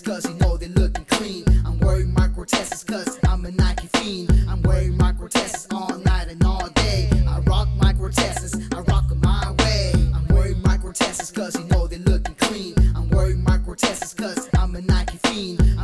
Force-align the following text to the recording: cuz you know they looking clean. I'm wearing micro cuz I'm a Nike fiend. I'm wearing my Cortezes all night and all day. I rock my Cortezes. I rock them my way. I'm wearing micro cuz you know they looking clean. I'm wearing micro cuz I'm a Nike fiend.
cuz 0.00 0.24
you 0.26 0.34
know 0.34 0.56
they 0.56 0.68
looking 0.68 1.04
clean. 1.06 1.44
I'm 1.64 1.78
wearing 1.80 2.12
micro 2.12 2.44
cuz 2.44 3.18
I'm 3.26 3.44
a 3.44 3.50
Nike 3.50 3.88
fiend. 3.94 4.30
I'm 4.48 4.62
wearing 4.62 4.96
my 4.96 5.12
Cortezes 5.12 5.66
all 5.72 5.98
night 5.98 6.28
and 6.28 6.44
all 6.44 6.68
day. 6.70 7.08
I 7.26 7.40
rock 7.40 7.68
my 7.80 7.92
Cortezes. 7.92 8.54
I 8.74 8.80
rock 8.80 9.08
them 9.08 9.20
my 9.22 9.54
way. 9.60 9.92
I'm 10.14 10.26
wearing 10.28 10.62
micro 10.62 10.92
cuz 10.92 11.54
you 11.56 11.64
know 11.64 11.86
they 11.86 11.98
looking 11.98 12.34
clean. 12.36 12.74
I'm 12.94 13.08
wearing 13.10 13.42
micro 13.42 13.74
cuz 13.74 14.48
I'm 14.58 14.76
a 14.76 14.80
Nike 14.82 15.18
fiend. 15.24 15.77